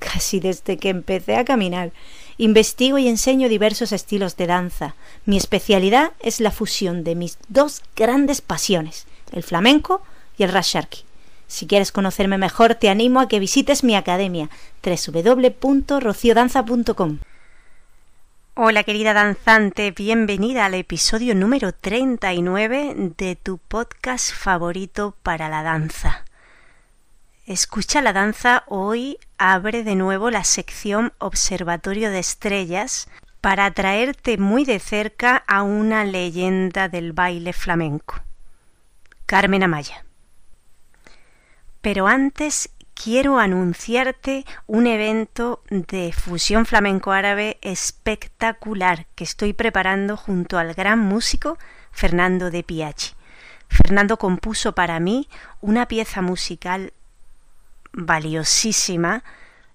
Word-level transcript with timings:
casi 0.00 0.40
desde 0.40 0.78
que 0.78 0.88
empecé 0.88 1.36
a 1.36 1.44
caminar. 1.44 1.92
Investigo 2.38 2.98
y 2.98 3.06
enseño 3.06 3.48
diversos 3.48 3.92
estilos 3.92 4.36
de 4.36 4.48
danza. 4.48 4.96
Mi 5.26 5.36
especialidad 5.36 6.10
es 6.18 6.40
la 6.40 6.50
fusión 6.50 7.04
de 7.04 7.14
mis 7.14 7.38
dos 7.48 7.82
grandes 7.94 8.40
pasiones, 8.40 9.06
el 9.30 9.44
flamenco 9.44 10.02
y 10.36 10.42
el 10.42 10.50
rasharki. 10.50 11.04
Si 11.46 11.66
quieres 11.66 11.92
conocerme 11.92 12.38
mejor, 12.38 12.76
te 12.76 12.88
animo 12.88 13.20
a 13.20 13.28
que 13.28 13.38
visites 13.38 13.84
mi 13.84 13.94
academia 13.94 14.48
www.rociodanza.com. 14.82 17.18
Hola 18.54 18.84
querida 18.84 19.12
danzante, 19.14 19.90
bienvenida 19.90 20.66
al 20.66 20.74
episodio 20.74 21.34
número 21.34 21.72
39 21.72 23.12
de 23.16 23.36
tu 23.36 23.56
podcast 23.58 24.34
favorito 24.34 25.16
para 25.22 25.48
la 25.48 25.62
danza. 25.62 26.24
Escucha 27.50 28.00
la 28.00 28.12
danza 28.12 28.62
hoy 28.68 29.18
abre 29.36 29.82
de 29.82 29.96
nuevo 29.96 30.30
la 30.30 30.44
sección 30.44 31.12
Observatorio 31.18 32.12
de 32.12 32.20
Estrellas 32.20 33.08
para 33.40 33.68
traerte 33.72 34.38
muy 34.38 34.64
de 34.64 34.78
cerca 34.78 35.42
a 35.48 35.64
una 35.64 36.04
leyenda 36.04 36.88
del 36.88 37.12
baile 37.12 37.52
flamenco, 37.52 38.20
Carmen 39.26 39.64
Amaya. 39.64 40.04
Pero 41.80 42.06
antes 42.06 42.70
quiero 42.94 43.40
anunciarte 43.40 44.46
un 44.68 44.86
evento 44.86 45.64
de 45.70 46.12
fusión 46.12 46.66
flamenco-árabe 46.66 47.58
espectacular 47.62 49.06
que 49.16 49.24
estoy 49.24 49.54
preparando 49.54 50.16
junto 50.16 50.56
al 50.56 50.72
gran 50.74 51.00
músico 51.00 51.58
Fernando 51.90 52.52
de 52.52 52.62
Piachi. 52.62 53.14
Fernando 53.68 54.18
compuso 54.18 54.72
para 54.72 55.00
mí 55.00 55.28
una 55.60 55.88
pieza 55.88 56.22
musical 56.22 56.92
valiosísima, 57.92 59.24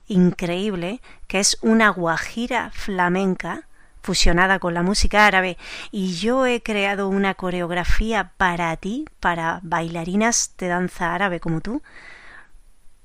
increíble, 0.08 1.02
que 1.28 1.40
es 1.40 1.58
una 1.62 1.90
guajira 1.90 2.72
flamenca 2.72 3.68
fusionada 4.06 4.60
con 4.60 4.76
la 4.76 4.84
música 4.84 5.26
árabe 5.26 5.58
y 5.92 6.14
yo 6.16 6.46
he 6.46 6.62
creado 6.62 7.10
una 7.10 7.34
coreografía 7.34 8.32
para 8.38 8.76
ti, 8.78 9.06
para 9.20 9.60
bailarinas 9.64 10.54
de 10.60 10.68
danza 10.68 11.16
árabe 11.16 11.40
como 11.40 11.60
tú, 11.60 11.82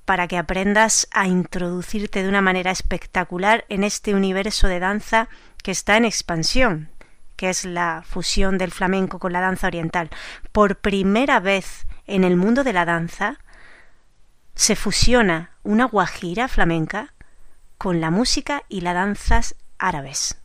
para 0.05 0.28
que 0.28 0.36
aprendas 0.36 1.08
a 1.12 1.27
introducirte 1.27 2.22
de 2.22 2.28
una 2.28 2.42
manera 2.42 2.70
espectacular 2.70 3.64
en 3.69 3.83
este 3.83 4.14
universo 4.14 4.69
de 4.69 4.81
danza 4.81 5.28
que 5.62 5.70
está 5.70 5.97
en 5.97 6.05
expansión, 6.05 6.91
que 7.36 7.48
es 7.48 7.64
la 7.64 8.03
fusión 8.06 8.58
del 8.58 8.70
flamenco 8.70 9.19
con 9.19 9.33
la 9.33 9.41
danza 9.41 9.69
oriental. 9.69 10.11
Por 10.53 10.77
primera 10.77 11.41
vez 11.41 11.86
en 12.06 12.25
el 12.25 12.36
mundo 12.36 12.64
de 12.64 12.72
la 12.75 12.84
danza, 12.84 13.38
se 14.61 14.77
fusiona 14.77 15.53
una 15.62 15.86
guajira 15.86 16.47
flamenca 16.47 17.14
con 17.78 18.03
la 18.03 18.10
música 18.10 18.65
y 18.69 18.82
las 18.82 18.93
danzas 18.93 19.54
árabes. 19.78 20.37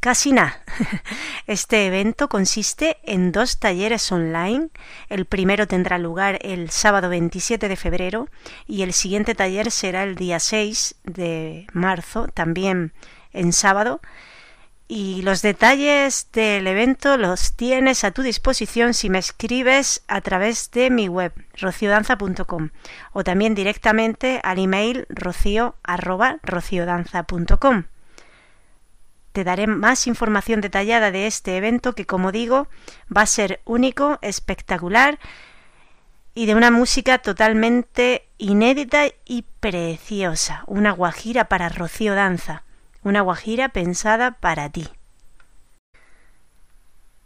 Casi 0.00 0.32
nada. 0.32 0.64
Este 1.46 1.86
evento 1.86 2.30
consiste 2.30 2.96
en 3.02 3.32
dos 3.32 3.58
talleres 3.58 4.10
online. 4.10 4.70
El 5.10 5.26
primero 5.26 5.66
tendrá 5.66 5.98
lugar 5.98 6.38
el 6.40 6.70
sábado 6.70 7.10
27 7.10 7.68
de 7.68 7.76
febrero 7.76 8.30
y 8.66 8.80
el 8.80 8.94
siguiente 8.94 9.34
taller 9.34 9.70
será 9.70 10.04
el 10.04 10.14
día 10.14 10.40
6 10.40 10.94
de 11.04 11.66
marzo, 11.74 12.28
también 12.28 12.94
en 13.34 13.52
sábado, 13.52 14.00
y 14.88 15.22
los 15.22 15.42
detalles 15.42 16.28
del 16.32 16.66
evento 16.66 17.16
los 17.16 17.54
tienes 17.56 18.02
a 18.04 18.10
tu 18.12 18.22
disposición 18.22 18.94
si 18.94 19.10
me 19.10 19.18
escribes 19.18 20.04
a 20.06 20.20
través 20.20 20.70
de 20.70 20.90
mi 20.90 21.08
web 21.08 21.32
rociodanza.com 21.54 22.70
o 23.12 23.24
también 23.24 23.56
directamente 23.56 24.40
al 24.44 24.60
email 24.60 25.06
rocio@rociodanza.com. 25.08 27.84
Te 29.32 29.42
daré 29.44 29.66
más 29.66 30.06
información 30.06 30.60
detallada 30.60 31.10
de 31.10 31.26
este 31.26 31.56
evento 31.56 31.94
que 31.94 32.06
como 32.06 32.30
digo 32.30 32.68
va 33.14 33.22
a 33.22 33.26
ser 33.26 33.60
único, 33.64 34.20
espectacular 34.22 35.18
y 36.32 36.46
de 36.46 36.54
una 36.54 36.70
música 36.70 37.18
totalmente 37.18 38.28
inédita 38.38 39.06
y 39.24 39.42
preciosa, 39.58 40.62
una 40.66 40.92
guajira 40.92 41.48
para 41.48 41.70
Rocío 41.70 42.14
Danza 42.14 42.62
una 43.06 43.20
guajira 43.20 43.68
pensada 43.68 44.32
para 44.32 44.68
ti. 44.68 44.88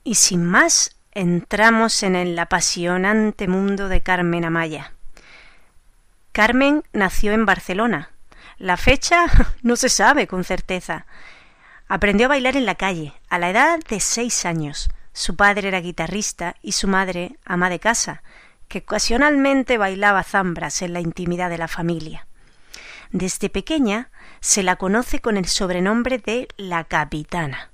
Y 0.05 0.17
sin 0.17 0.45
más, 0.45 0.95
entramos 1.13 2.03
en 2.03 2.17
el 2.17 2.39
apasionante 2.39 3.49
mundo 3.49 3.89
de 3.89 4.03
Carmen 4.03 4.45
Amaya. 4.45 4.93
Carmen 6.33 6.85
nació 6.93 7.33
en 7.33 7.47
Barcelona. 7.47 8.11
La 8.59 8.77
fecha 8.77 9.25
no 9.63 9.75
se 9.75 9.89
sabe 9.89 10.27
con 10.27 10.45
certeza. 10.45 11.07
Aprendió 11.89 12.27
a 12.27 12.29
bailar 12.29 12.59
en 12.59 12.67
la 12.67 12.75
calle, 12.75 13.15
a 13.31 13.39
la 13.39 13.49
edad 13.49 13.79
de 13.89 14.01
seis 14.01 14.45
años. 14.45 14.91
Su 15.15 15.35
padre 15.35 15.69
era 15.69 15.81
guitarrista 15.81 16.57
y 16.61 16.73
su 16.73 16.89
madre 16.89 17.39
ama 17.47 17.71
de 17.71 17.81
casa, 17.81 18.23
que 18.69 18.81
ocasionalmente 18.81 19.79
bailaba 19.79 20.25
zambras 20.25 20.83
en 20.83 20.93
la 20.93 21.01
intimidad 21.01 21.49
de 21.49 21.57
la 21.57 21.69
familia. 21.69 22.27
Desde 23.13 23.51
pequeña 23.51 24.11
se 24.41 24.63
la 24.63 24.77
conoce 24.77 25.21
con 25.21 25.37
el 25.37 25.47
sobrenombre 25.47 26.19
de 26.19 26.49
la 26.57 26.85
capitana. 26.85 27.71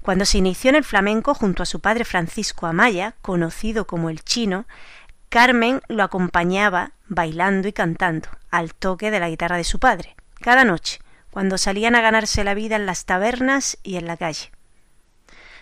Cuando 0.00 0.24
se 0.24 0.38
inició 0.38 0.70
en 0.70 0.76
el 0.76 0.84
flamenco 0.84 1.34
junto 1.34 1.62
a 1.62 1.66
su 1.66 1.80
padre 1.80 2.04
Francisco 2.04 2.66
Amaya, 2.66 3.16
conocido 3.22 3.86
como 3.86 4.10
el 4.10 4.22
chino, 4.22 4.66
Carmen 5.28 5.80
lo 5.88 6.02
acompañaba 6.04 6.92
bailando 7.08 7.66
y 7.66 7.72
cantando 7.72 8.28
al 8.50 8.74
toque 8.74 9.10
de 9.10 9.18
la 9.18 9.28
guitarra 9.28 9.56
de 9.56 9.64
su 9.64 9.78
padre, 9.80 10.14
cada 10.40 10.64
noche, 10.64 11.00
cuando 11.30 11.58
salían 11.58 11.96
a 11.96 12.00
ganarse 12.00 12.44
la 12.44 12.54
vida 12.54 12.76
en 12.76 12.86
las 12.86 13.06
tabernas 13.06 13.78
y 13.82 13.96
en 13.96 14.06
la 14.06 14.16
calle. 14.16 14.52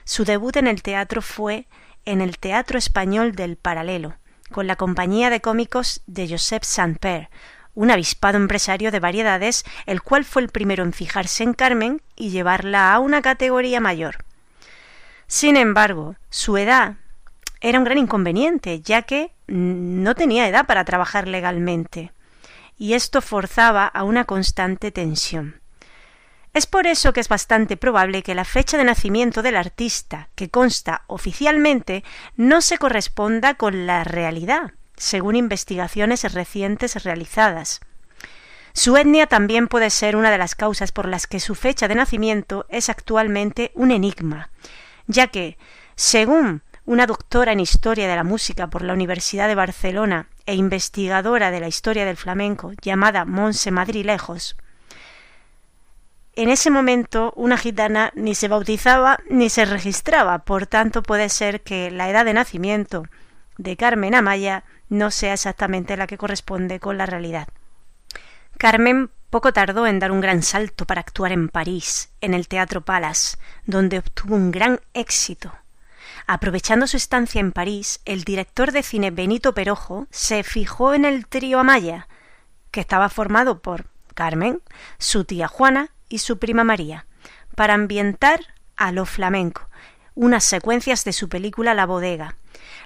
Su 0.05 0.25
debut 0.25 0.57
en 0.57 0.67
el 0.67 0.83
teatro 0.83 1.23
fue 1.23 1.67
en 2.05 2.21
el 2.21 2.37
Teatro 2.39 2.79
Español 2.79 3.33
del 3.33 3.57
Paralelo, 3.57 4.17
con 4.51 4.67
la 4.67 4.77
compañía 4.77 5.31
de 5.31 5.41
cómicos 5.41 6.03
de 6.07 6.29
Joseph 6.29 6.65
Saint-Père, 6.65 7.29
un 7.75 7.91
avispado 7.91 8.37
empresario 8.37 8.91
de 8.91 9.01
variedades, 9.01 9.65
el 9.87 10.03
cual 10.03 10.25
fue 10.25 10.43
el 10.43 10.49
primero 10.49 10.85
en 10.85 10.93
fijarse 10.93 11.43
en 11.43 11.55
Carmen 11.55 12.03
y 12.17 12.31
llevarla 12.31 12.93
a 12.93 12.99
una 12.99 13.23
categoría 13.23 13.81
mayor. 13.81 14.25
Sin 15.27 15.57
embargo, 15.57 16.17
su 16.29 16.57
edad 16.59 16.97
era 17.61 17.79
un 17.79 17.85
gran 17.85 17.99
inconveniente, 17.99 18.81
ya 18.81 19.03
que 19.03 19.33
no 19.47 20.15
tenía 20.15 20.49
edad 20.49 20.67
para 20.67 20.85
trabajar 20.85 21.29
legalmente, 21.29 22.13
y 22.77 22.95
esto 22.95 23.23
forzaba 23.23 23.87
a 23.87 24.03
una 24.03 24.25
constante 24.25 24.91
tensión. 24.91 25.61
Es 26.53 26.67
por 26.67 26.87
eso 26.87 27.15
que 27.15 27.21
es 27.21 27.29
bastante 27.29 27.79
probable 27.79 28.23
que 28.23 28.35
la 28.35 28.45
fecha 28.45 28.77
de 28.77 28.85
nacimiento 28.85 29.41
del 29.41 29.57
artista, 29.57 30.29
que 30.35 30.51
consta 30.51 31.05
oficialmente, 31.07 32.05
no 32.37 32.61
se 32.61 32.77
corresponda 32.77 33.55
con 33.55 33.87
la 33.87 34.05
realidad, 34.05 34.73
según 34.97 35.37
investigaciones 35.37 36.33
recientes 36.33 37.03
realizadas. 37.03 37.81
Su 38.75 38.97
etnia 38.97 39.27
también 39.27 39.69
puede 39.69 39.91
ser 39.91 40.17
una 40.17 40.31
de 40.31 40.39
las 40.39 40.55
causas 40.55 40.93
por 40.93 41.07
las 41.07 41.27
que 41.27 41.41
su 41.41 41.55
fecha 41.55 41.89
de 41.89 41.95
nacimiento 41.95 42.67
es 42.69 42.89
actualmente 42.89 43.71
un 43.75 43.91
enigma, 43.91 44.51
ya 45.07 45.27
que, 45.27 45.59
según 45.95 46.63
una 46.85 47.07
doctora 47.07 47.53
en 47.53 47.61
Historia 47.61 48.09
de 48.09 48.17
la 48.17 48.25
Música 48.25 48.69
por 48.69 48.83
la 48.83 48.95
Universidad 48.95 49.47
de 49.47 49.55
Barcelona 49.55 50.29
e 50.47 50.55
investigadora 50.55 51.51
de 51.51 51.61
la 51.61 51.69
historia 51.69 52.05
del 52.05 52.17
flamenco 52.17 52.73
llamada 52.81 53.25
Monse 53.25 53.71
Madrilejos, 53.71 54.57
en 56.35 56.49
ese 56.49 56.71
momento 56.71 57.35
una 57.37 57.59
gitana 57.59 58.11
ni 58.15 58.35
se 58.35 58.49
bautizaba 58.49 59.19
ni 59.29 59.51
se 59.51 59.67
registraba, 59.67 60.39
por 60.41 60.67
tanto 60.67 61.03
puede 61.03 61.29
ser 61.29 61.61
que 61.61 61.91
la 61.91 62.09
edad 62.09 62.25
de 62.25 62.33
nacimiento 62.33 63.05
de 63.59 63.77
Carmen 63.77 64.15
Amaya 64.15 64.65
no 64.93 65.11
sea 65.11 65.33
exactamente 65.33 65.97
la 65.97 66.07
que 66.07 66.19
corresponde 66.19 66.79
con 66.79 66.99
la 66.99 67.07
realidad. 67.07 67.49
Carmen 68.59 69.11
poco 69.31 69.55
tardó 69.55 69.87
en 69.87 69.99
dar 69.99 70.13
un 70.13 70.21
gran 70.21 70.43
salto 70.43 70.87
para 70.87 71.01
actuar 71.01 71.33
en 71.33 71.49
París, 71.49 72.11
en 72.21 72.35
el 72.35 72.47
Teatro 72.47 72.83
Palace, 72.83 73.39
donde 73.65 73.99
obtuvo 73.99 74.35
un 74.35 74.51
gran 74.51 74.81
éxito. 74.93 75.51
Aprovechando 76.27 76.87
su 76.87 76.99
estancia 76.99 77.41
en 77.41 77.53
París, 77.53 78.03
el 78.05 78.25
director 78.25 78.71
de 78.71 78.83
cine 78.83 79.11
Benito 79.11 79.55
Perojo 79.55 80.07
se 80.11 80.43
fijó 80.43 80.93
en 80.93 81.07
el 81.07 81.27
trío 81.27 81.61
Amaya, 81.61 82.07
que 82.71 82.81
estaba 82.81 83.09
formado 83.09 83.63
por 83.63 83.87
Carmen, 84.15 84.61
su 84.99 85.25
tía 85.25 85.49
Juana 85.49 85.89
y 86.11 86.19
su 86.19 86.39
prima 86.39 86.65
María, 86.65 87.07
para 87.57 87.73
ambientar 87.73 88.41
a 88.77 88.93
lo 88.93 89.07
flamenco, 89.07 89.71
unas 90.15 90.45
secuencias 90.45 91.05
de 91.05 91.15
su 91.15 91.31
película 91.31 91.73
La 91.73 91.87
bodega. 91.87 92.37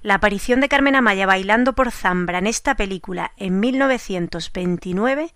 La 0.02 0.14
aparición 0.14 0.61
de 0.61 0.69
Carmen 0.69 0.96
Amaya 0.96 1.26
bailando 1.26 1.75
por 1.75 1.90
Zambra 1.90 2.38
en 2.38 2.46
esta 2.46 2.75
película 2.76 3.32
en 3.37 3.61
1929 3.61 5.34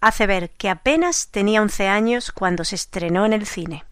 hace 0.00 0.26
ver 0.26 0.50
que 0.50 0.70
apenas 0.70 1.28
tenía 1.30 1.62
11 1.62 1.88
años 1.88 2.32
cuando 2.32 2.64
se 2.64 2.76
estrenó 2.76 3.26
en 3.26 3.32
el 3.32 3.46
cine. 3.46 3.84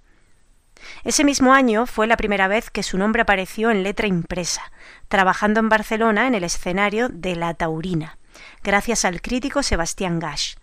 Ese 1.04 1.24
mismo 1.24 1.52
año 1.52 1.86
fue 1.86 2.06
la 2.06 2.16
primera 2.16 2.48
vez 2.48 2.70
que 2.70 2.82
su 2.82 2.98
nombre 2.98 3.22
apareció 3.22 3.70
en 3.70 3.82
letra 3.82 4.06
impresa, 4.06 4.72
trabajando 5.08 5.60
en 5.60 5.68
Barcelona 5.68 6.26
en 6.26 6.34
el 6.34 6.44
escenario 6.44 7.08
de 7.08 7.34
La 7.34 7.54
Taurina, 7.54 8.18
gracias 8.62 9.04
al 9.04 9.20
crítico 9.20 9.62
Sebastián 9.62 10.18
Gash, 10.18 10.54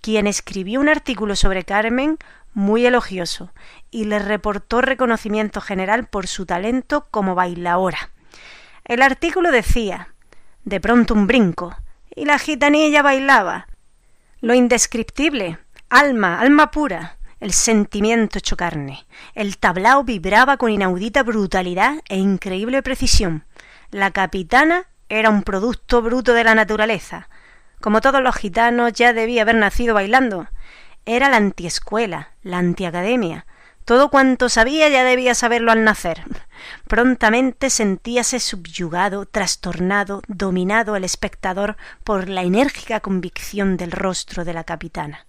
quien 0.00 0.26
escribió 0.26 0.80
un 0.80 0.88
artículo 0.88 1.36
sobre 1.36 1.64
Carmen 1.64 2.18
muy 2.54 2.86
elogioso 2.86 3.52
y 3.90 4.04
le 4.04 4.18
reportó 4.18 4.80
reconocimiento 4.80 5.60
general 5.60 6.06
por 6.06 6.26
su 6.26 6.46
talento 6.46 7.06
como 7.10 7.34
bailaora. 7.34 8.10
El 8.88 9.02
artículo 9.02 9.52
decía 9.52 10.14
de 10.64 10.80
pronto 10.80 11.12
un 11.14 11.26
brinco, 11.26 11.76
y 12.14 12.24
la 12.24 12.38
gitanilla 12.38 13.02
bailaba. 13.02 13.68
Lo 14.40 14.54
indescriptible, 14.54 15.58
alma, 15.90 16.40
alma 16.40 16.70
pura, 16.70 17.18
el 17.38 17.52
sentimiento 17.52 18.38
hecho 18.38 18.56
carne. 18.56 19.06
El 19.34 19.58
tablao 19.58 20.04
vibraba 20.04 20.56
con 20.56 20.70
inaudita 20.70 21.22
brutalidad 21.22 21.96
e 22.08 22.16
increíble 22.16 22.82
precisión. 22.82 23.44
La 23.90 24.10
capitana 24.10 24.86
era 25.10 25.28
un 25.28 25.42
producto 25.42 26.00
bruto 26.00 26.32
de 26.32 26.44
la 26.44 26.54
naturaleza. 26.54 27.28
Como 27.80 28.00
todos 28.00 28.22
los 28.22 28.36
gitanos, 28.36 28.94
ya 28.94 29.12
debía 29.12 29.42
haber 29.42 29.56
nacido 29.56 29.94
bailando. 29.94 30.48
Era 31.04 31.28
la 31.28 31.36
antiescuela, 31.36 32.32
la 32.42 32.58
antiacademia. 32.58 33.46
Todo 33.88 34.10
cuanto 34.10 34.50
sabía 34.50 34.90
ya 34.90 35.02
debía 35.02 35.34
saberlo 35.34 35.72
al 35.72 35.82
nacer. 35.82 36.22
Prontamente 36.88 37.70
sentíase 37.70 38.38
subyugado, 38.38 39.24
trastornado, 39.24 40.20
dominado 40.28 40.94
el 40.94 41.04
espectador 41.04 41.78
por 42.04 42.28
la 42.28 42.42
enérgica 42.42 43.00
convicción 43.00 43.78
del 43.78 43.92
rostro 43.92 44.44
de 44.44 44.52
la 44.52 44.64
capitana 44.64 45.24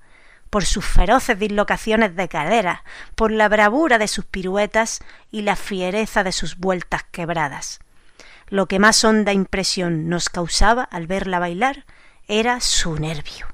por 0.49 0.65
sus 0.65 0.83
feroces 0.83 1.39
dislocaciones 1.39 2.17
de 2.17 2.27
cadera, 2.27 2.83
por 3.15 3.31
la 3.31 3.47
bravura 3.47 3.97
de 3.97 4.09
sus 4.09 4.25
piruetas 4.25 4.99
y 5.31 5.43
la 5.43 5.55
fiereza 5.55 6.25
de 6.25 6.33
sus 6.33 6.57
vueltas 6.57 7.03
quebradas. 7.11 7.79
Lo 8.49 8.65
que 8.65 8.79
más 8.79 9.05
honda 9.05 9.31
impresión 9.31 10.09
nos 10.09 10.27
causaba 10.27 10.83
al 10.83 11.07
verla 11.07 11.39
bailar 11.39 11.85
era 12.27 12.59
su 12.59 12.95
nervio. 12.95 13.47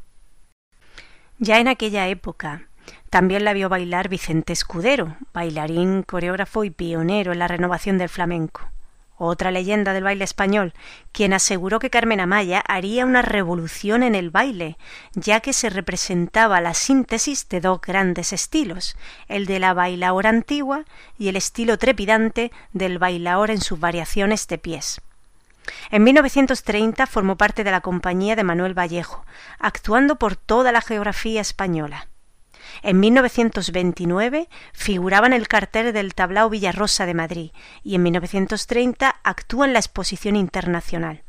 Ya 1.37 1.59
en 1.59 1.67
aquella 1.67 2.07
época 2.07 2.69
también 3.15 3.45
la 3.45 3.53
vio 3.53 3.69
bailar 3.69 4.09
Vicente 4.09 4.51
Escudero, 4.51 5.15
bailarín, 5.33 6.03
coreógrafo 6.03 6.65
y 6.65 6.69
pionero 6.69 7.31
en 7.31 7.39
la 7.39 7.47
renovación 7.47 7.97
del 7.97 8.09
flamenco 8.09 8.69
otra 9.17 9.51
leyenda 9.51 9.93
del 9.93 10.03
baile 10.03 10.25
español, 10.25 10.73
quien 11.13 11.31
aseguró 11.31 11.79
que 11.79 11.89
Carmen 11.89 12.19
Amaya 12.19 12.61
haría 12.67 13.05
una 13.05 13.21
revolución 13.21 14.03
en 14.03 14.15
el 14.15 14.31
baile, 14.31 14.77
ya 15.13 15.39
que 15.39 15.53
se 15.53 15.69
representaba 15.69 16.59
la 16.59 16.73
síntesis 16.73 17.47
de 17.47 17.61
dos 17.61 17.79
grandes 17.79 18.33
estilos, 18.33 18.97
el 19.29 19.45
de 19.45 19.59
la 19.59 19.73
bailaora 19.73 20.29
antigua 20.29 20.83
y 21.17 21.29
el 21.29 21.37
estilo 21.37 21.77
trepidante 21.77 22.51
del 22.73 22.99
bailaor 22.99 23.49
en 23.49 23.61
sus 23.61 23.79
variaciones 23.79 24.45
de 24.49 24.57
pies. 24.57 24.99
En 25.89 26.03
1930 26.03 27.07
formó 27.07 27.37
parte 27.37 27.63
de 27.63 27.71
la 27.71 27.79
compañía 27.79 28.35
de 28.35 28.43
Manuel 28.43 28.77
Vallejo, 28.77 29.25
actuando 29.57 30.17
por 30.17 30.35
toda 30.35 30.73
la 30.73 30.81
geografía 30.81 31.39
española. 31.39 32.09
En 32.81 32.99
1929 32.99 34.49
figuraba 34.73 35.27
en 35.27 35.33
el 35.33 35.47
cartel 35.47 35.93
del 35.93 36.13
Tablao 36.13 36.49
Villarrosa 36.49 37.05
de 37.05 37.13
Madrid 37.13 37.51
y 37.83 37.95
en 37.95 38.03
1930 38.03 39.15
actúa 39.23 39.65
en 39.65 39.73
la 39.73 39.79
Exposición 39.79 40.35
Internacional. 40.35 41.23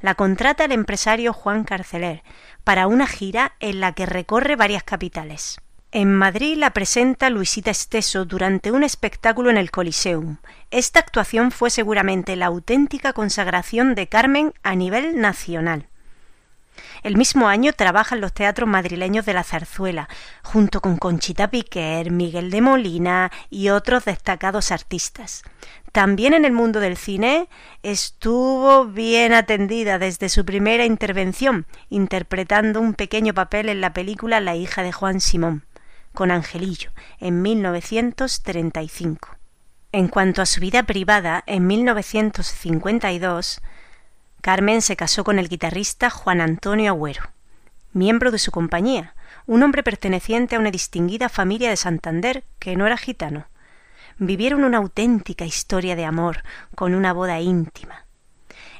La 0.00 0.14
contrata 0.14 0.64
el 0.64 0.72
empresario 0.72 1.32
Juan 1.32 1.64
Carceler 1.64 2.22
para 2.64 2.86
una 2.86 3.06
gira 3.06 3.54
en 3.60 3.80
la 3.80 3.92
que 3.92 4.06
recorre 4.06 4.56
varias 4.56 4.84
capitales. 4.84 5.58
En 5.94 6.14
Madrid 6.14 6.56
la 6.56 6.70
presenta 6.70 7.28
Luisita 7.28 7.70
Esteso 7.70 8.24
durante 8.24 8.72
un 8.72 8.82
espectáculo 8.82 9.50
en 9.50 9.58
el 9.58 9.70
Coliseum. 9.70 10.38
Esta 10.70 11.00
actuación 11.00 11.50
fue 11.50 11.68
seguramente 11.68 12.34
la 12.34 12.46
auténtica 12.46 13.12
consagración 13.12 13.94
de 13.94 14.08
Carmen 14.08 14.54
a 14.62 14.74
nivel 14.74 15.20
nacional. 15.20 15.88
El 17.02 17.16
mismo 17.16 17.48
año 17.48 17.72
trabaja 17.72 18.14
en 18.14 18.20
los 18.20 18.32
teatros 18.32 18.68
madrileños 18.68 19.26
de 19.26 19.34
la 19.34 19.44
Zarzuela, 19.44 20.08
junto 20.42 20.80
con 20.80 20.96
Conchita 20.96 21.50
Piquer, 21.50 22.10
Miguel 22.10 22.50
de 22.50 22.60
Molina 22.60 23.32
y 23.50 23.70
otros 23.70 24.04
destacados 24.04 24.70
artistas. 24.72 25.42
También 25.92 26.32
en 26.32 26.44
el 26.44 26.52
mundo 26.52 26.80
del 26.80 26.96
cine 26.96 27.48
estuvo 27.82 28.86
bien 28.86 29.32
atendida 29.32 29.98
desde 29.98 30.28
su 30.28 30.44
primera 30.44 30.86
intervención, 30.86 31.66
interpretando 31.90 32.80
un 32.80 32.94
pequeño 32.94 33.34
papel 33.34 33.68
en 33.68 33.80
la 33.80 33.92
película 33.92 34.40
La 34.40 34.56
hija 34.56 34.82
de 34.82 34.92
Juan 34.92 35.20
Simón, 35.20 35.66
con 36.14 36.30
Angelillo, 36.30 36.92
en 37.20 37.42
1935. 37.42 39.36
En 39.92 40.08
cuanto 40.08 40.40
a 40.40 40.46
su 40.46 40.60
vida 40.60 40.84
privada, 40.84 41.44
en 41.46 41.66
1952 41.66 43.60
Carmen 44.42 44.82
se 44.82 44.96
casó 44.96 45.22
con 45.22 45.38
el 45.38 45.48
guitarrista 45.48 46.10
Juan 46.10 46.40
Antonio 46.40 46.90
Agüero, 46.90 47.30
miembro 47.92 48.32
de 48.32 48.40
su 48.40 48.50
compañía, 48.50 49.14
un 49.46 49.62
hombre 49.62 49.84
perteneciente 49.84 50.56
a 50.56 50.58
una 50.58 50.72
distinguida 50.72 51.28
familia 51.28 51.70
de 51.70 51.76
Santander 51.76 52.42
que 52.58 52.74
no 52.74 52.84
era 52.84 52.96
gitano. 52.96 53.46
Vivieron 54.18 54.64
una 54.64 54.78
auténtica 54.78 55.44
historia 55.44 55.94
de 55.94 56.04
amor, 56.04 56.42
con 56.74 56.96
una 56.96 57.12
boda 57.12 57.38
íntima. 57.38 58.04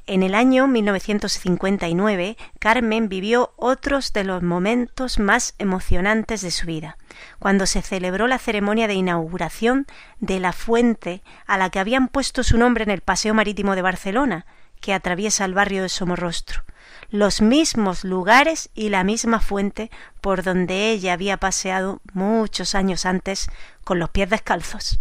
En 0.08 0.24
el 0.24 0.34
año 0.34 0.66
1959, 0.66 2.36
Carmen 2.58 3.08
vivió 3.08 3.52
otros 3.56 4.12
de 4.12 4.24
los 4.24 4.42
momentos 4.42 5.20
más 5.20 5.54
emocionantes 5.58 6.40
de 6.40 6.50
su 6.50 6.66
vida, 6.66 6.98
cuando 7.38 7.66
se 7.66 7.82
celebró 7.82 8.26
la 8.26 8.38
ceremonia 8.38 8.88
de 8.88 8.94
inauguración 8.94 9.86
de 10.18 10.40
la 10.40 10.52
fuente 10.52 11.22
a 11.46 11.56
la 11.56 11.70
que 11.70 11.78
habían 11.78 12.08
puesto 12.08 12.42
su 12.42 12.58
nombre 12.58 12.82
en 12.82 12.90
el 12.90 13.00
Paseo 13.00 13.32
Marítimo 13.32 13.76
de 13.76 13.82
Barcelona, 13.82 14.44
que 14.82 14.92
atraviesa 14.92 15.46
el 15.46 15.54
barrio 15.54 15.80
de 15.80 15.88
Somorrostro, 15.88 16.64
los 17.08 17.40
mismos 17.40 18.04
lugares 18.04 18.68
y 18.74 18.90
la 18.90 19.04
misma 19.04 19.40
fuente 19.40 19.90
por 20.20 20.42
donde 20.42 20.90
ella 20.90 21.14
había 21.14 21.38
paseado 21.38 22.02
muchos 22.12 22.74
años 22.74 23.06
antes 23.06 23.48
con 23.84 23.98
los 23.98 24.10
pies 24.10 24.28
descalzos. 24.28 25.00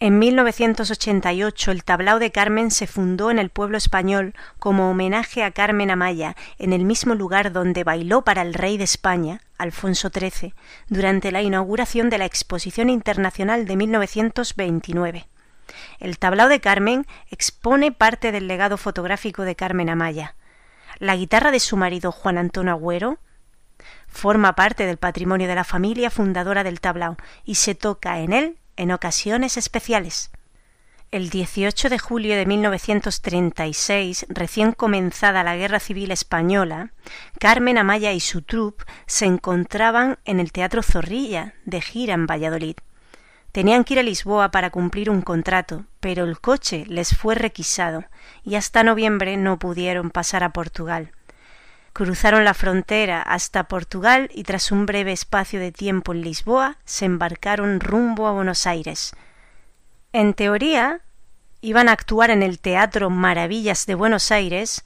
En 0.00 0.20
1988 0.20 1.72
el 1.72 1.82
tablao 1.82 2.20
de 2.20 2.30
Carmen 2.30 2.70
se 2.70 2.86
fundó 2.86 3.32
en 3.32 3.40
el 3.40 3.50
pueblo 3.50 3.76
español 3.76 4.34
como 4.60 4.88
homenaje 4.88 5.42
a 5.42 5.50
Carmen 5.50 5.90
Amaya, 5.90 6.36
en 6.58 6.72
el 6.72 6.84
mismo 6.84 7.16
lugar 7.16 7.50
donde 7.50 7.82
bailó 7.82 8.22
para 8.22 8.42
el 8.42 8.54
rey 8.54 8.78
de 8.78 8.84
España, 8.84 9.40
Alfonso 9.56 10.10
XIII, 10.14 10.54
durante 10.88 11.32
la 11.32 11.42
inauguración 11.42 12.10
de 12.10 12.18
la 12.18 12.26
Exposición 12.26 12.90
Internacional 12.90 13.66
de 13.66 13.76
1929. 13.76 15.28
El 15.98 16.18
tablao 16.18 16.48
de 16.48 16.60
Carmen 16.60 17.06
expone 17.30 17.92
parte 17.92 18.32
del 18.32 18.48
legado 18.48 18.76
fotográfico 18.76 19.42
de 19.42 19.56
Carmen 19.56 19.90
Amaya. 19.90 20.34
La 20.98 21.16
guitarra 21.16 21.50
de 21.50 21.60
su 21.60 21.76
marido 21.76 22.12
Juan 22.12 22.38
Antonio 22.38 22.72
Agüero 22.72 23.18
forma 24.08 24.54
parte 24.54 24.86
del 24.86 24.96
patrimonio 24.96 25.48
de 25.48 25.54
la 25.54 25.64
familia 25.64 26.10
fundadora 26.10 26.64
del 26.64 26.80
tablao 26.80 27.16
y 27.44 27.56
se 27.56 27.74
toca 27.74 28.20
en 28.20 28.32
él 28.32 28.58
en 28.76 28.92
ocasiones 28.92 29.56
especiales. 29.56 30.30
El 31.10 31.30
18 31.30 31.88
de 31.88 31.98
julio 31.98 32.36
de 32.36 32.44
1936, 32.44 34.26
recién 34.28 34.72
comenzada 34.72 35.42
la 35.42 35.56
Guerra 35.56 35.80
Civil 35.80 36.10
Española, 36.10 36.92
Carmen 37.40 37.78
Amaya 37.78 38.12
y 38.12 38.20
su 38.20 38.42
troupe 38.42 38.84
se 39.06 39.24
encontraban 39.24 40.18
en 40.26 40.38
el 40.38 40.52
Teatro 40.52 40.82
Zorrilla 40.82 41.54
de 41.64 41.80
gira 41.80 42.12
en 42.12 42.26
Valladolid. 42.26 42.76
Tenían 43.52 43.84
que 43.84 43.94
ir 43.94 44.00
a 44.00 44.02
Lisboa 44.02 44.50
para 44.50 44.70
cumplir 44.70 45.10
un 45.10 45.22
contrato, 45.22 45.84
pero 46.00 46.24
el 46.24 46.40
coche 46.40 46.84
les 46.88 47.16
fue 47.16 47.34
requisado 47.34 48.04
y 48.44 48.56
hasta 48.56 48.82
noviembre 48.82 49.36
no 49.36 49.58
pudieron 49.58 50.10
pasar 50.10 50.44
a 50.44 50.52
Portugal. 50.52 51.12
Cruzaron 51.92 52.44
la 52.44 52.54
frontera 52.54 53.22
hasta 53.22 53.64
Portugal 53.64 54.30
y 54.32 54.44
tras 54.44 54.70
un 54.70 54.86
breve 54.86 55.12
espacio 55.12 55.58
de 55.58 55.72
tiempo 55.72 56.12
en 56.12 56.20
Lisboa 56.22 56.76
se 56.84 57.06
embarcaron 57.06 57.80
rumbo 57.80 58.26
a 58.26 58.32
Buenos 58.32 58.66
Aires. 58.66 59.12
En 60.12 60.34
teoría, 60.34 61.00
iban 61.60 61.88
a 61.88 61.92
actuar 61.92 62.30
en 62.30 62.42
el 62.42 62.60
Teatro 62.60 63.10
Maravillas 63.10 63.86
de 63.86 63.94
Buenos 63.94 64.30
Aires 64.30 64.84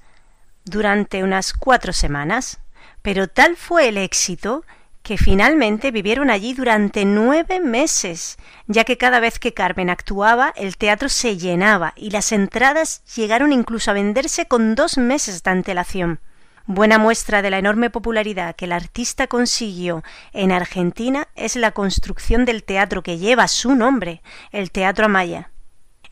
durante 0.65 1.23
unas 1.23 1.53
cuatro 1.53 1.93
semanas, 1.93 2.61
pero 3.03 3.29
tal 3.29 3.57
fue 3.57 3.89
el 3.89 3.99
éxito 3.99 4.65
que 5.03 5.19
finalmente 5.19 5.91
vivieron 5.91 6.31
allí 6.31 6.55
durante 6.55 7.05
nueve 7.05 7.61
meses, 7.61 8.37
ya 8.67 8.85
que 8.85 8.97
cada 8.97 9.21
vez 9.21 9.39
que 9.39 9.55
Carmen 9.55 9.91
actuaba 9.91 10.53
el 10.57 10.77
teatro 10.77 11.09
se 11.09 11.37
llenaba 11.37 11.93
y 11.97 12.11
las 12.11 12.33
entradas 12.33 13.03
llegaron 13.17 13.53
incluso 13.53 13.91
a 13.91 13.95
venderse 13.95 14.47
con 14.47 14.75
dos 14.75 14.99
meses 14.99 15.43
de 15.43 15.51
antelación. 15.51 16.21
Buena 16.67 16.99
muestra 16.99 17.43
de 17.43 17.51
la 17.51 17.59
enorme 17.59 17.91
popularidad 17.91 18.55
que 18.55 18.67
el 18.67 18.73
artista 18.73 19.27
consiguió 19.27 20.05
en 20.33 20.53
Argentina 20.53 21.27
es 21.35 21.57
la 21.57 21.73
construcción 21.73 22.45
del 22.45 22.63
teatro 22.63 23.03
que 23.03 23.19
lleva 23.19 23.49
su 23.49 23.75
nombre, 23.75 24.23
el 24.53 24.71
Teatro 24.71 25.07
Amaya. 25.07 25.51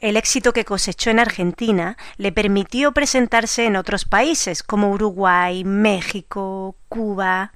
El 0.00 0.16
éxito 0.16 0.52
que 0.52 0.64
cosechó 0.64 1.10
en 1.10 1.20
Argentina 1.20 1.96
le 2.16 2.32
permitió 2.32 2.92
presentarse 2.92 3.66
en 3.66 3.76
otros 3.76 4.06
países 4.06 4.62
como 4.62 4.90
Uruguay, 4.90 5.62
México, 5.62 6.74
Cuba. 6.88 7.52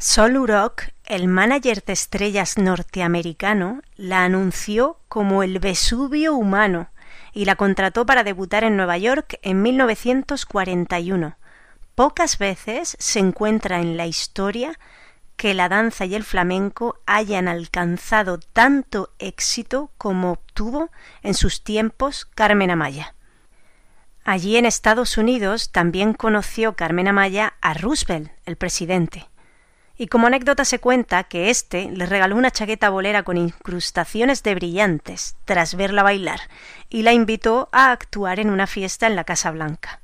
Sol 0.00 0.36
Uroc, 0.36 0.84
el 1.06 1.26
manager 1.26 1.84
de 1.84 1.92
estrellas 1.92 2.56
norteamericano, 2.56 3.82
la 3.96 4.24
anunció 4.24 5.00
como 5.08 5.42
el 5.42 5.58
Vesubio 5.58 6.34
humano 6.34 6.88
y 7.32 7.46
la 7.46 7.56
contrató 7.56 8.06
para 8.06 8.22
debutar 8.22 8.62
en 8.62 8.76
Nueva 8.76 8.96
York 8.96 9.40
en 9.42 9.60
1941 9.60 11.36
Pocas 11.98 12.38
veces 12.38 12.96
se 13.00 13.18
encuentra 13.18 13.80
en 13.80 13.96
la 13.96 14.06
historia 14.06 14.78
que 15.36 15.52
la 15.52 15.68
danza 15.68 16.04
y 16.04 16.14
el 16.14 16.22
flamenco 16.22 17.00
hayan 17.06 17.48
alcanzado 17.48 18.38
tanto 18.38 19.10
éxito 19.18 19.90
como 19.98 20.30
obtuvo 20.30 20.92
en 21.24 21.34
sus 21.34 21.64
tiempos 21.64 22.24
Carmen 22.24 22.70
Amaya. 22.70 23.16
Allí 24.22 24.56
en 24.58 24.64
Estados 24.64 25.18
Unidos 25.18 25.72
también 25.72 26.14
conoció 26.14 26.76
Carmen 26.76 27.08
Amaya 27.08 27.54
a 27.60 27.74
Roosevelt, 27.74 28.30
el 28.46 28.54
presidente. 28.54 29.28
Y 29.98 30.06
como 30.06 30.28
anécdota 30.28 30.64
se 30.64 30.78
cuenta 30.78 31.24
que 31.24 31.50
éste 31.50 31.90
le 31.90 32.06
regaló 32.06 32.36
una 32.36 32.52
chaqueta 32.52 32.88
bolera 32.88 33.24
con 33.24 33.36
incrustaciones 33.36 34.44
de 34.44 34.54
brillantes 34.54 35.36
tras 35.44 35.74
verla 35.74 36.04
bailar 36.04 36.40
y 36.88 37.02
la 37.02 37.12
invitó 37.12 37.68
a 37.72 37.90
actuar 37.90 38.38
en 38.38 38.50
una 38.50 38.68
fiesta 38.68 39.08
en 39.08 39.16
la 39.16 39.24
Casa 39.24 39.50
Blanca. 39.50 40.00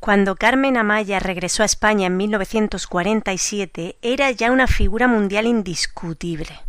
Cuando 0.00 0.36
Carmen 0.36 0.76
Amaya 0.76 1.18
regresó 1.18 1.62
a 1.62 1.66
España 1.66 2.06
en 2.06 2.16
1947, 2.16 3.96
era 4.00 4.30
ya 4.30 4.50
una 4.50 4.66
figura 4.66 5.08
mundial 5.08 5.46
indiscutible. 5.46 6.60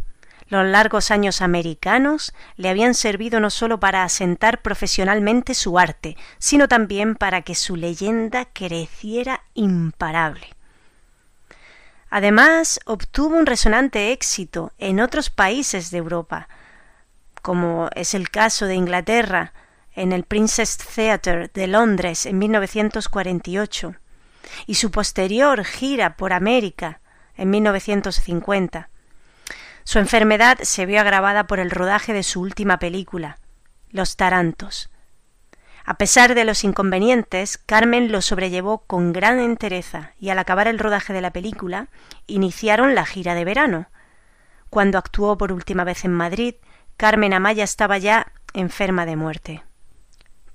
Los 0.49 0.65
largos 0.65 1.11
años 1.11 1.41
americanos 1.41 2.33
le 2.55 2.69
habían 2.69 2.93
servido 2.93 3.39
no 3.39 3.49
solo 3.49 3.79
para 3.79 4.03
asentar 4.03 4.61
profesionalmente 4.61 5.53
su 5.53 5.77
arte, 5.77 6.17
sino 6.39 6.67
también 6.67 7.15
para 7.15 7.41
que 7.41 7.53
su 7.53 7.75
leyenda 7.75 8.45
creciera 8.45 9.43
imparable. 9.53 10.56
Además, 12.09 12.79
obtuvo 12.85 13.35
un 13.35 13.45
resonante 13.45 14.11
éxito 14.11 14.71
en 14.77 14.99
otros 14.99 15.29
países 15.29 15.91
de 15.91 15.97
Europa, 15.97 16.47
como 17.41 17.89
es 17.95 18.13
el 18.13 18.29
caso 18.29 18.65
de 18.65 18.75
Inglaterra, 18.75 19.53
en 19.93 20.11
el 20.11 20.23
Princess 20.23 20.77
Theatre 20.77 21.49
de 21.53 21.67
Londres 21.67 22.25
en 22.25 22.37
1948 22.37 23.95
y 24.67 24.75
su 24.75 24.91
posterior 24.91 25.65
gira 25.65 26.15
por 26.15 26.33
América 26.33 27.01
en 27.35 27.49
1950. 27.49 28.89
Su 29.83 29.99
enfermedad 29.99 30.59
se 30.61 30.85
vio 30.85 31.01
agravada 31.01 31.47
por 31.47 31.59
el 31.59 31.71
rodaje 31.71 32.13
de 32.13 32.23
su 32.23 32.41
última 32.41 32.77
película, 32.77 33.39
Los 33.89 34.17
Tarantos. 34.17 34.89
A 35.87 35.95
pesar 35.95 36.35
de 36.35 36.45
los 36.45 36.63
inconvenientes, 36.63 37.57
Carmen 37.57 38.11
lo 38.11 38.21
sobrellevó 38.21 38.83
con 38.85 39.11
gran 39.11 39.39
entereza 39.39 40.11
y 40.19 40.29
al 40.29 40.37
acabar 40.37 40.67
el 40.67 40.77
rodaje 40.77 41.13
de 41.13 41.21
la 41.21 41.31
película, 41.31 41.87
iniciaron 42.27 42.93
la 42.93 43.05
gira 43.05 43.33
de 43.33 43.45
verano. 43.45 43.87
Cuando 44.69 44.99
actuó 44.99 45.35
por 45.39 45.51
última 45.51 45.83
vez 45.83 46.05
en 46.05 46.11
Madrid, 46.11 46.55
Carmen 46.97 47.33
Amaya 47.33 47.63
estaba 47.63 47.97
ya 47.97 48.31
enferma 48.53 49.07
de 49.07 49.15
muerte 49.15 49.63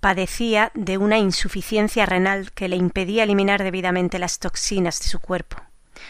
padecía 0.02 0.72
de 0.74 0.98
una 0.98 1.18
insuficiencia 1.18 2.06
renal 2.06 2.50
que 2.50 2.68
le 2.68 2.74
impedía 2.74 3.22
eliminar 3.22 3.62
debidamente 3.62 4.18
las 4.18 4.40
toxinas 4.40 4.98
de 4.98 5.06
su 5.06 5.20
cuerpo. 5.20 5.58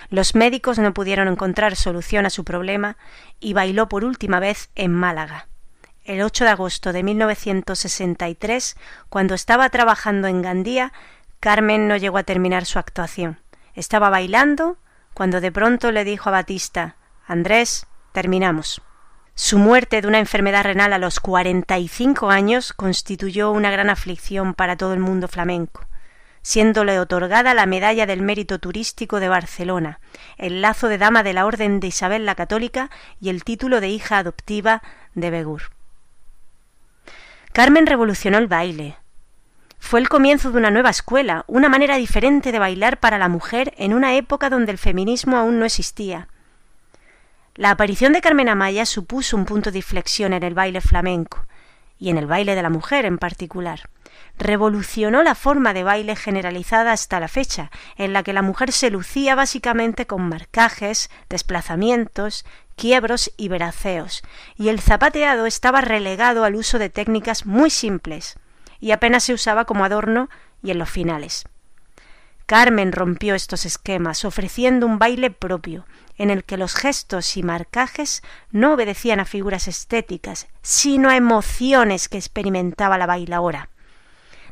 Los 0.08 0.34
médicos 0.34 0.78
no 0.78 0.94
pudieron 0.94 1.28
encontrar 1.28 1.76
solución 1.76 2.24
a 2.24 2.30
su 2.30 2.42
problema 2.42 2.96
y 3.38 3.52
bailó 3.52 3.90
por 3.90 4.06
última 4.06 4.40
vez 4.40 4.70
en 4.76 4.94
Málaga. 4.94 5.46
El 6.04 6.20
8 6.20 6.42
de 6.42 6.50
agosto 6.50 6.92
de 6.92 7.04
1963, 7.04 8.76
cuando 9.08 9.36
estaba 9.36 9.70
trabajando 9.70 10.26
en 10.26 10.42
Gandía, 10.42 10.92
Carmen 11.38 11.86
no 11.86 11.96
llegó 11.96 12.18
a 12.18 12.24
terminar 12.24 12.64
su 12.64 12.80
actuación. 12.80 13.38
Estaba 13.74 14.10
bailando 14.10 14.78
cuando 15.14 15.40
de 15.40 15.52
pronto 15.52 15.92
le 15.92 16.02
dijo 16.02 16.28
a 16.28 16.32
Batista 16.32 16.96
Andrés, 17.24 17.86
terminamos. 18.10 18.82
Su 19.36 19.58
muerte 19.58 20.02
de 20.02 20.08
una 20.08 20.18
enfermedad 20.18 20.64
renal 20.64 20.92
a 20.92 20.98
los 20.98 21.20
45 21.20 22.30
años 22.30 22.72
constituyó 22.72 23.52
una 23.52 23.70
gran 23.70 23.88
aflicción 23.88 24.54
para 24.54 24.76
todo 24.76 24.94
el 24.94 25.00
mundo 25.00 25.28
flamenco, 25.28 25.86
siéndole 26.42 26.98
otorgada 26.98 27.54
la 27.54 27.66
Medalla 27.66 28.06
del 28.06 28.22
Mérito 28.22 28.58
Turístico 28.58 29.20
de 29.20 29.28
Barcelona, 29.28 30.00
el 30.36 30.62
lazo 30.62 30.88
de 30.88 30.98
dama 30.98 31.22
de 31.22 31.32
la 31.32 31.46
Orden 31.46 31.78
de 31.78 31.86
Isabel 31.86 32.26
la 32.26 32.34
Católica 32.34 32.90
y 33.20 33.28
el 33.28 33.44
título 33.44 33.80
de 33.80 33.88
hija 33.88 34.18
adoptiva 34.18 34.82
de 35.14 35.30
Begur. 35.30 35.62
Carmen 37.52 37.86
revolucionó 37.86 38.38
el 38.38 38.46
baile. 38.46 38.96
Fue 39.78 40.00
el 40.00 40.08
comienzo 40.08 40.50
de 40.50 40.56
una 40.56 40.70
nueva 40.70 40.88
escuela, 40.88 41.44
una 41.48 41.68
manera 41.68 41.96
diferente 41.96 42.50
de 42.50 42.58
bailar 42.58 42.98
para 42.98 43.18
la 43.18 43.28
mujer 43.28 43.74
en 43.76 43.92
una 43.92 44.14
época 44.14 44.48
donde 44.48 44.72
el 44.72 44.78
feminismo 44.78 45.36
aún 45.36 45.58
no 45.58 45.66
existía. 45.66 46.28
La 47.54 47.68
aparición 47.68 48.14
de 48.14 48.22
Carmen 48.22 48.48
Amaya 48.48 48.86
supuso 48.86 49.36
un 49.36 49.44
punto 49.44 49.70
de 49.70 49.78
inflexión 49.78 50.32
en 50.32 50.42
el 50.44 50.54
baile 50.54 50.80
flamenco, 50.80 51.44
y 51.98 52.08
en 52.08 52.16
el 52.16 52.26
baile 52.26 52.54
de 52.54 52.62
la 52.62 52.70
mujer 52.70 53.04
en 53.04 53.18
particular. 53.18 53.90
Revolucionó 54.38 55.22
la 55.22 55.34
forma 55.34 55.72
de 55.72 55.84
baile 55.84 56.16
generalizada 56.16 56.92
hasta 56.92 57.20
la 57.20 57.28
fecha, 57.28 57.70
en 57.96 58.12
la 58.12 58.22
que 58.22 58.32
la 58.32 58.42
mujer 58.42 58.72
se 58.72 58.90
lucía 58.90 59.34
básicamente 59.34 60.06
con 60.06 60.28
marcajes, 60.28 61.10
desplazamientos, 61.28 62.44
quiebros 62.74 63.30
y 63.36 63.48
veraceos, 63.48 64.22
y 64.56 64.68
el 64.68 64.80
zapateado 64.80 65.46
estaba 65.46 65.80
relegado 65.80 66.44
al 66.44 66.56
uso 66.56 66.78
de 66.78 66.90
técnicas 66.90 67.46
muy 67.46 67.70
simples, 67.70 68.36
y 68.80 68.90
apenas 68.90 69.24
se 69.24 69.34
usaba 69.34 69.64
como 69.64 69.84
adorno 69.84 70.28
y 70.62 70.70
en 70.70 70.78
los 70.78 70.90
finales. 70.90 71.44
Carmen 72.46 72.92
rompió 72.92 73.34
estos 73.34 73.64
esquemas, 73.64 74.24
ofreciendo 74.24 74.86
un 74.86 74.98
baile 74.98 75.30
propio, 75.30 75.86
en 76.18 76.30
el 76.30 76.44
que 76.44 76.56
los 76.56 76.74
gestos 76.74 77.36
y 77.36 77.42
marcajes 77.42 78.22
no 78.50 78.74
obedecían 78.74 79.20
a 79.20 79.24
figuras 79.24 79.68
estéticas, 79.68 80.48
sino 80.60 81.08
a 81.08 81.16
emociones 81.16 82.08
que 82.08 82.18
experimentaba 82.18 82.98
la 82.98 83.06
bailaora. 83.06 83.70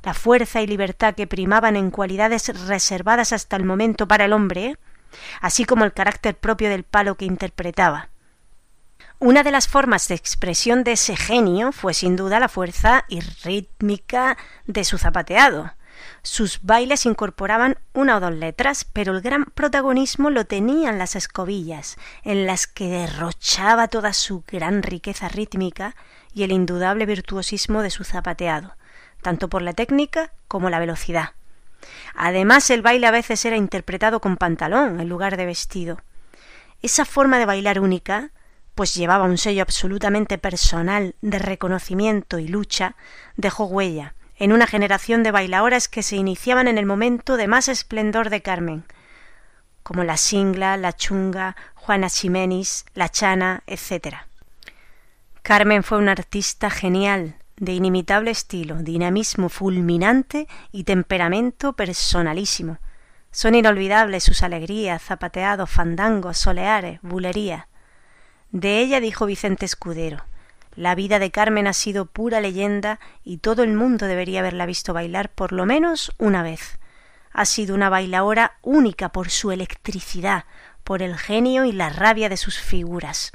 La 0.02 0.14
fuerza 0.14 0.60
y 0.62 0.66
libertad 0.66 1.14
que 1.14 1.26
primaban 1.26 1.76
en 1.76 1.90
cualidades 1.90 2.48
reservadas 2.66 3.32
hasta 3.32 3.56
el 3.56 3.64
momento 3.64 4.08
para 4.08 4.24
el 4.24 4.32
hombre, 4.32 4.76
así 5.40 5.64
como 5.64 5.84
el 5.84 5.92
carácter 5.92 6.36
propio 6.36 6.70
del 6.70 6.84
palo 6.84 7.16
que 7.16 7.24
interpretaba. 7.24 8.08
Una 9.18 9.42
de 9.42 9.50
las 9.50 9.68
formas 9.68 10.08
de 10.08 10.14
expresión 10.14 10.82
de 10.82 10.92
ese 10.92 11.16
genio 11.16 11.72
fue 11.72 11.92
sin 11.92 12.16
duda 12.16 12.40
la 12.40 12.48
fuerza 12.48 13.04
y 13.08 13.20
rítmica 13.20 14.38
de 14.66 14.84
su 14.84 14.96
zapateado, 14.96 15.72
sus 16.22 16.60
bailes 16.62 17.06
incorporaban 17.06 17.78
una 17.92 18.16
o 18.16 18.20
dos 18.20 18.32
letras, 18.32 18.84
pero 18.84 19.12
el 19.12 19.20
gran 19.20 19.44
protagonismo 19.44 20.30
lo 20.30 20.44
tenían 20.44 20.98
las 20.98 21.16
escobillas, 21.16 21.96
en 22.22 22.46
las 22.46 22.66
que 22.66 22.88
derrochaba 22.88 23.88
toda 23.88 24.12
su 24.12 24.44
gran 24.46 24.82
riqueza 24.82 25.28
rítmica 25.28 25.94
y 26.32 26.42
el 26.42 26.52
indudable 26.52 27.06
virtuosismo 27.06 27.82
de 27.82 27.90
su 27.90 28.04
zapateado, 28.04 28.76
tanto 29.22 29.48
por 29.48 29.62
la 29.62 29.72
técnica 29.72 30.32
como 30.48 30.70
la 30.70 30.78
velocidad. 30.78 31.30
Además, 32.14 32.70
el 32.70 32.82
baile 32.82 33.06
a 33.06 33.12
veces 33.12 33.44
era 33.44 33.56
interpretado 33.56 34.20
con 34.20 34.36
pantalón 34.36 35.00
en 35.00 35.08
lugar 35.08 35.36
de 35.36 35.46
vestido. 35.46 36.00
Esa 36.82 37.04
forma 37.04 37.38
de 37.38 37.46
bailar 37.46 37.80
única, 37.80 38.30
pues 38.74 38.94
llevaba 38.94 39.24
un 39.24 39.38
sello 39.38 39.62
absolutamente 39.62 40.38
personal 40.38 41.14
de 41.20 41.38
reconocimiento 41.38 42.38
y 42.38 42.48
lucha, 42.48 42.96
dejó 43.36 43.64
huella, 43.66 44.14
en 44.36 44.52
una 44.52 44.66
generación 44.66 45.22
de 45.22 45.30
bailadoras 45.30 45.88
que 45.88 46.02
se 46.02 46.16
iniciaban 46.16 46.68
en 46.68 46.78
el 46.78 46.86
momento 46.86 47.36
de 47.36 47.46
más 47.46 47.68
esplendor 47.68 48.30
de 48.30 48.40
Carmen, 48.40 48.84
como 49.82 50.04
la 50.04 50.16
Singla, 50.16 50.76
la 50.76 50.94
Chunga, 50.94 51.56
Juana 51.74 52.08
Ximenis, 52.08 52.86
la 52.94 53.08
Chana, 53.08 53.62
etc. 53.66 54.16
Carmen 55.42 55.82
fue 55.82 55.98
una 55.98 56.12
artista 56.12 56.70
genial, 56.70 57.36
de 57.60 57.72
inimitable 57.72 58.32
estilo, 58.32 58.74
dinamismo 58.82 59.48
fulminante 59.48 60.48
y 60.72 60.82
temperamento 60.82 61.74
personalísimo. 61.74 62.78
Son 63.30 63.54
inolvidables 63.54 64.24
sus 64.24 64.42
alegrías, 64.42 65.00
zapateados, 65.00 65.70
fandangos, 65.70 66.38
soleares, 66.38 66.98
bulería. 67.02 67.68
De 68.50 68.80
ella 68.80 68.98
dijo 68.98 69.26
Vicente 69.26 69.64
Escudero 69.64 70.24
la 70.76 70.94
vida 70.94 71.18
de 71.18 71.30
Carmen 71.30 71.66
ha 71.66 71.72
sido 71.72 72.06
pura 72.06 72.40
leyenda 72.40 73.00
y 73.24 73.38
todo 73.38 73.64
el 73.64 73.74
mundo 73.74 74.06
debería 74.06 74.40
haberla 74.40 74.66
visto 74.66 74.94
bailar 74.94 75.30
por 75.30 75.52
lo 75.52 75.66
menos 75.66 76.12
una 76.18 76.42
vez. 76.42 76.78
Ha 77.32 77.44
sido 77.44 77.74
una 77.74 77.90
bailaora 77.90 78.58
única 78.62 79.10
por 79.10 79.30
su 79.30 79.50
electricidad, 79.50 80.44
por 80.84 81.02
el 81.02 81.16
genio 81.16 81.64
y 81.64 81.72
la 81.72 81.90
rabia 81.90 82.28
de 82.28 82.36
sus 82.36 82.58
figuras. 82.58 83.32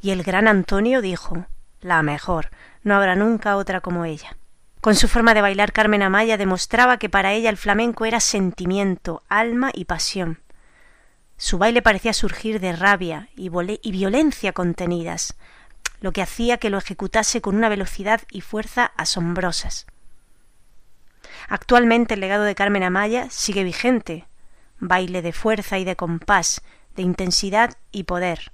Y 0.00 0.10
el 0.10 0.22
gran 0.22 0.48
Antonio 0.48 1.02
dijo 1.02 1.46
la 1.80 2.02
mejor, 2.02 2.50
no 2.86 2.94
habrá 2.94 3.16
nunca 3.16 3.56
otra 3.56 3.80
como 3.80 4.04
ella. 4.04 4.36
Con 4.80 4.94
su 4.94 5.08
forma 5.08 5.34
de 5.34 5.40
bailar, 5.40 5.72
Carmen 5.72 6.02
Amaya 6.02 6.36
demostraba 6.36 6.98
que 6.98 7.08
para 7.08 7.32
ella 7.32 7.50
el 7.50 7.56
flamenco 7.56 8.04
era 8.04 8.20
sentimiento, 8.20 9.24
alma 9.28 9.72
y 9.74 9.86
pasión. 9.86 10.38
Su 11.36 11.58
baile 11.58 11.82
parecía 11.82 12.12
surgir 12.12 12.60
de 12.60 12.70
rabia 12.72 13.28
y, 13.34 13.50
y, 13.82 13.90
violencia 13.90 14.52
contenidas, 14.52 15.34
lo 16.00 16.12
que 16.12 16.22
hacía 16.22 16.58
que 16.58 16.70
lo 16.70 16.78
ejecutase 16.78 17.40
con 17.40 17.56
una 17.56 17.68
velocidad 17.68 18.20
y 18.30 18.40
fuerza 18.40 18.92
asombrosas. 18.96 19.86
Actualmente 21.48 22.14
el 22.14 22.20
legado 22.20 22.44
de 22.44 22.54
Carmen 22.54 22.84
Amaya 22.84 23.28
sigue 23.30 23.64
vigente, 23.64 24.26
baile 24.78 25.22
de 25.22 25.32
fuerza 25.32 25.80
y 25.80 25.84
de 25.84 25.96
compás, 25.96 26.62
de 26.94 27.02
intensidad 27.02 27.74
y 27.90 28.04
poder, 28.04 28.52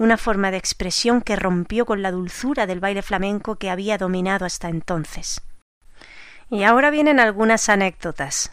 una 0.00 0.16
forma 0.16 0.50
de 0.50 0.56
expresión 0.56 1.20
que 1.20 1.36
rompió 1.36 1.84
con 1.84 2.00
la 2.00 2.10
dulzura 2.10 2.66
del 2.66 2.80
baile 2.80 3.02
flamenco 3.02 3.56
que 3.56 3.68
había 3.68 3.98
dominado 3.98 4.46
hasta 4.46 4.70
entonces. 4.70 5.42
Y 6.48 6.62
ahora 6.62 6.88
vienen 6.88 7.20
algunas 7.20 7.68
anécdotas. 7.68 8.50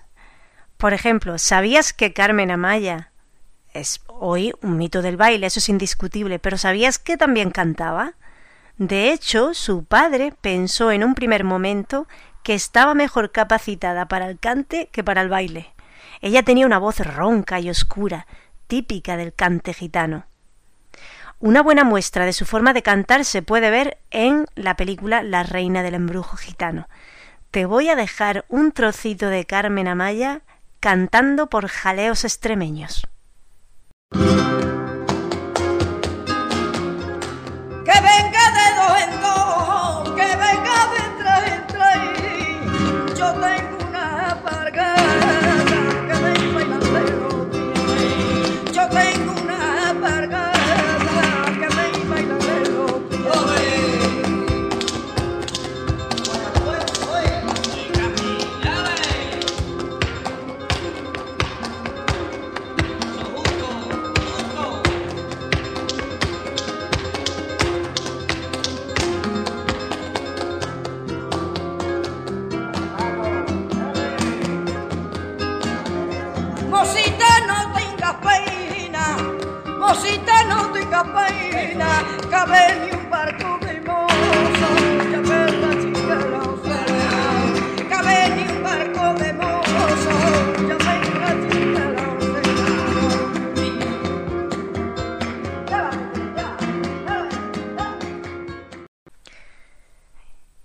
Por 0.75 0.93
ejemplo, 0.93 1.37
¿sabías 1.37 1.93
que 1.93 2.11
Carmen 2.11 2.51
Amaya 2.51 3.13
es 3.73 4.01
hoy 4.07 4.51
un 4.61 4.77
mito 4.77 5.01
del 5.01 5.15
baile, 5.15 5.47
eso 5.47 5.59
es 5.59 5.69
indiscutible, 5.69 6.37
pero 6.37 6.57
¿sabías 6.57 6.99
que 6.99 7.15
también 7.15 7.51
cantaba? 7.51 8.15
De 8.77 9.13
hecho, 9.13 9.53
su 9.53 9.85
padre 9.85 10.33
pensó 10.41 10.91
en 10.91 11.01
un 11.05 11.15
primer 11.15 11.45
momento 11.45 12.09
que 12.43 12.55
estaba 12.55 12.93
mejor 12.93 13.31
capacitada 13.31 14.09
para 14.09 14.27
el 14.27 14.37
cante 14.37 14.89
que 14.91 15.01
para 15.01 15.21
el 15.21 15.29
baile. 15.29 15.73
Ella 16.19 16.43
tenía 16.43 16.65
una 16.65 16.77
voz 16.77 16.99
ronca 16.99 17.61
y 17.61 17.69
oscura, 17.69 18.27
típica 18.67 19.15
del 19.15 19.33
cante 19.33 19.73
gitano. 19.73 20.25
Una 21.39 21.61
buena 21.61 21.83
muestra 21.83 22.25
de 22.25 22.33
su 22.33 22.45
forma 22.45 22.73
de 22.73 22.81
cantar 22.81 23.23
se 23.23 23.43
puede 23.43 23.69
ver 23.69 23.99
en 24.09 24.47
la 24.55 24.75
película 24.75 25.21
La 25.21 25.43
reina 25.43 25.83
del 25.83 25.93
embrujo 25.93 26.35
gitano. 26.35 26.87
Te 27.51 27.67
voy 27.67 27.89
a 27.89 27.95
dejar 27.95 28.45
un 28.49 28.71
trocito 28.71 29.29
de 29.29 29.45
Carmen 29.45 29.87
Amaya 29.87 30.41
cantando 30.79 31.47
por 31.47 31.67
jaleos 31.67 32.23
extremeños. 32.23 33.07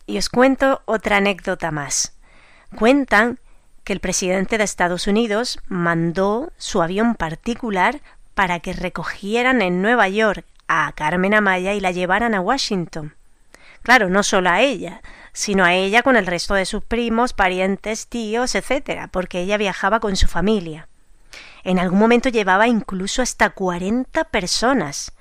Y 0.06 0.18
os 0.18 0.28
cuento 0.28 0.82
otra 0.84 1.16
anécdota 1.16 1.70
más. 1.70 2.12
Cuentan 2.78 3.38
que 3.82 3.94
el 3.94 4.00
presidente 4.00 4.58
de 4.58 4.64
Estados 4.64 5.06
Unidos 5.06 5.58
mandó 5.68 6.52
su 6.58 6.82
avión 6.82 7.14
particular 7.14 8.00
para 8.34 8.60
que 8.60 8.72
recogieran 8.72 9.62
en 9.62 9.82
Nueva 9.82 10.08
York 10.08 10.46
a 10.68 10.92
Carmen 10.92 11.34
Amaya 11.34 11.74
y 11.74 11.80
la 11.80 11.90
llevaran 11.90 12.34
a 12.34 12.40
Washington. 12.40 13.14
Claro, 13.82 14.08
no 14.08 14.22
solo 14.22 14.50
a 14.50 14.60
ella, 14.60 15.02
sino 15.32 15.64
a 15.64 15.74
ella 15.74 16.02
con 16.02 16.16
el 16.16 16.26
resto 16.26 16.54
de 16.54 16.66
sus 16.66 16.82
primos, 16.82 17.32
parientes, 17.32 18.06
tíos, 18.06 18.54
etcétera, 18.54 19.08
porque 19.08 19.40
ella 19.40 19.56
viajaba 19.56 20.00
con 20.00 20.16
su 20.16 20.26
familia. 20.28 20.88
En 21.64 21.78
algún 21.78 21.98
momento 21.98 22.28
llevaba 22.28 22.68
incluso 22.68 23.22
hasta 23.22 23.50
cuarenta 23.50 24.24
personas, 24.24 25.12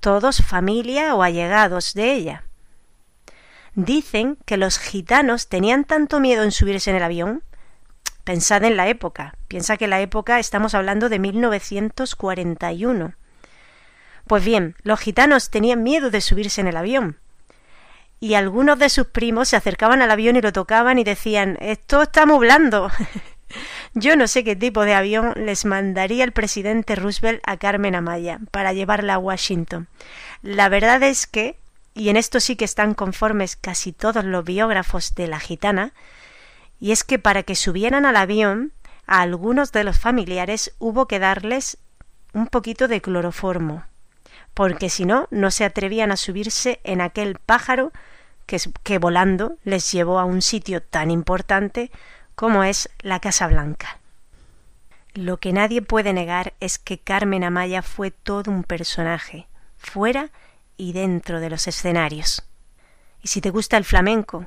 todos 0.00 0.42
familia 0.42 1.14
o 1.14 1.22
allegados 1.22 1.94
de 1.94 2.12
ella. 2.12 2.44
Dicen 3.74 4.38
que 4.44 4.56
los 4.56 4.78
gitanos 4.78 5.48
tenían 5.48 5.84
tanto 5.84 6.20
miedo 6.20 6.42
en 6.42 6.52
subirse 6.52 6.90
en 6.90 6.96
el 6.96 7.02
avión. 7.02 7.42
Pensad 8.28 8.62
en 8.64 8.76
la 8.76 8.88
época. 8.88 9.32
Piensa 9.48 9.78
que 9.78 9.86
la 9.86 10.02
época 10.02 10.38
estamos 10.38 10.74
hablando 10.74 11.08
de 11.08 11.18
1941. 11.18 13.14
Pues 14.26 14.44
bien, 14.44 14.76
los 14.82 15.00
gitanos 15.00 15.48
tenían 15.48 15.82
miedo 15.82 16.10
de 16.10 16.20
subirse 16.20 16.60
en 16.60 16.66
el 16.66 16.76
avión. 16.76 17.16
Y 18.20 18.34
algunos 18.34 18.78
de 18.78 18.90
sus 18.90 19.06
primos 19.06 19.48
se 19.48 19.56
acercaban 19.56 20.02
al 20.02 20.10
avión 20.10 20.36
y 20.36 20.42
lo 20.42 20.52
tocaban 20.52 20.98
y 20.98 21.04
decían 21.04 21.56
Esto 21.62 22.02
está 22.02 22.26
muy 22.26 22.40
blando. 22.40 22.90
Yo 23.94 24.14
no 24.14 24.28
sé 24.28 24.44
qué 24.44 24.54
tipo 24.54 24.84
de 24.84 24.92
avión 24.92 25.32
les 25.34 25.64
mandaría 25.64 26.22
el 26.22 26.32
presidente 26.32 26.96
Roosevelt 26.96 27.40
a 27.46 27.56
Carmen 27.56 27.94
Amaya 27.94 28.40
para 28.50 28.74
llevarla 28.74 29.14
a 29.14 29.18
Washington. 29.18 29.88
La 30.42 30.68
verdad 30.68 31.02
es 31.02 31.26
que 31.26 31.56
y 31.94 32.10
en 32.10 32.18
esto 32.18 32.40
sí 32.40 32.56
que 32.56 32.66
están 32.66 32.92
conformes 32.92 33.56
casi 33.56 33.92
todos 33.92 34.22
los 34.22 34.44
biógrafos 34.44 35.14
de 35.14 35.28
la 35.28 35.40
gitana, 35.40 35.94
y 36.80 36.92
es 36.92 37.04
que 37.04 37.18
para 37.18 37.42
que 37.42 37.54
subieran 37.54 38.06
al 38.06 38.16
avión 38.16 38.72
a 39.06 39.20
algunos 39.22 39.72
de 39.72 39.84
los 39.84 39.98
familiares 39.98 40.74
hubo 40.78 41.06
que 41.06 41.18
darles 41.18 41.78
un 42.32 42.46
poquito 42.46 42.88
de 42.88 43.00
cloroformo, 43.00 43.84
porque 44.54 44.90
si 44.90 45.04
no, 45.04 45.28
no 45.30 45.50
se 45.50 45.64
atrevían 45.64 46.12
a 46.12 46.16
subirse 46.16 46.80
en 46.84 47.00
aquel 47.00 47.36
pájaro 47.38 47.92
que, 48.46 48.60
que 48.82 48.98
volando 48.98 49.56
les 49.64 49.90
llevó 49.92 50.18
a 50.18 50.24
un 50.24 50.42
sitio 50.42 50.82
tan 50.82 51.10
importante 51.10 51.90
como 52.34 52.62
es 52.62 52.90
la 53.00 53.20
Casa 53.20 53.48
Blanca. 53.48 53.98
Lo 55.14 55.38
que 55.38 55.52
nadie 55.52 55.82
puede 55.82 56.12
negar 56.12 56.54
es 56.60 56.78
que 56.78 56.98
Carmen 56.98 57.42
Amaya 57.42 57.82
fue 57.82 58.10
todo 58.10 58.50
un 58.50 58.62
personaje, 58.62 59.48
fuera 59.76 60.30
y 60.76 60.92
dentro 60.92 61.40
de 61.40 61.50
los 61.50 61.66
escenarios. 61.66 62.44
Y 63.20 63.28
si 63.28 63.40
te 63.40 63.50
gusta 63.50 63.76
el 63.76 63.84
flamenco, 63.84 64.46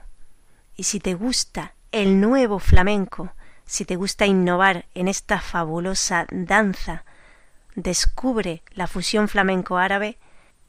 y 0.77 0.83
si 0.83 0.99
te 0.99 1.13
gusta 1.13 1.73
el 1.91 2.21
nuevo 2.21 2.60
flamenco, 2.60 3.34
si 3.65 3.86
te 3.86 3.95
gusta 3.95 4.25
innovar 4.25 4.86
en 4.95 5.08
esta 5.08 5.39
fabulosa 5.41 6.25
danza, 6.32 7.04
descubre 7.75 8.63
la 8.71 8.88
fusión 8.88 9.27
flamenco-árabe 9.27 10.17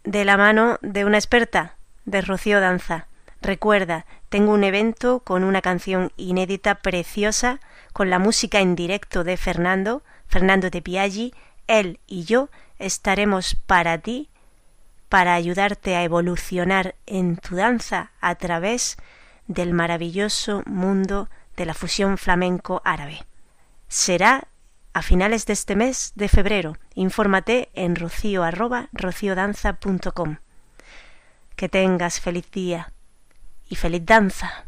de 0.05 0.25
la 0.25 0.37
mano 0.37 0.79
de 0.83 1.05
una 1.05 1.19
experta, 1.19 1.77
de 2.05 2.21
Rocío 2.21 2.61
Danza. 2.61 3.07
Recuerda, 3.41 4.07
tengo 4.29 4.53
un 4.53 4.65
evento 4.65 5.21
con 5.21 5.45
una 5.45 5.63
canción 5.63 6.13
inédita 6.17 6.77
preciosa, 6.77 7.61
con 7.93 8.11
la 8.11 8.19
música 8.19 8.61
en 8.61 8.75
directo 8.75 9.25
de 9.25 9.37
Fernando, 9.37 10.03
Fernando 10.27 10.71
de 10.71 10.83
Piaggi, 10.83 11.35
él 11.67 12.01
y 12.07 12.25
yo 12.25 12.49
estaremos 12.79 13.55
para 13.55 13.99
ti 13.99 14.29
para 15.09 15.35
ayudarte 15.35 15.95
a 15.95 16.03
evolucionar 16.03 16.95
en 17.07 17.37
tu 17.37 17.57
danza 17.57 18.13
a 18.21 18.35
través 18.37 18.97
del 19.47 19.73
maravilloso 19.73 20.63
mundo 20.67 21.29
de 21.57 21.67
la 21.67 21.75
fusión 21.75 22.19
flamenco 22.19 22.83
árabe. 22.85 23.25
Será 23.89 24.49
a 24.95 25.03
finales 25.03 25.47
de 25.47 25.53
este 25.55 25.77
mes 25.77 26.13
de 26.15 26.29
febrero. 26.29 26.77
Infórmate 26.95 27.71
en 27.75 27.97
rocío 27.97 28.45
Que 31.57 31.69
tengas 31.69 32.21
feliz 32.21 32.51
día 32.51 32.93
y 33.69 33.77
feliz 33.77 34.05
danza. 34.05 34.67